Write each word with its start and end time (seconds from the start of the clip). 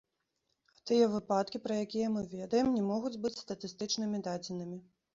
А 0.71 0.79
тыя 0.91 1.09
выпадкі, 1.15 1.61
пра 1.67 1.77
якія 1.87 2.07
мы 2.15 2.21
ведаем, 2.33 2.75
не 2.79 2.85
могуць 2.91 3.15
быць 3.27 3.37
статыстычнымі 3.45 4.27
дадзенымі. 4.27 4.87